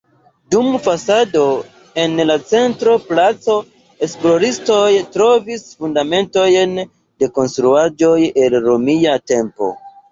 [0.53, 1.43] Dum fosado
[2.03, 3.59] en la centra placo,
[4.09, 4.81] esploristoj
[5.19, 8.17] trovis fundamentojn de konstruaĵoj
[8.47, 9.75] el Romia tempo.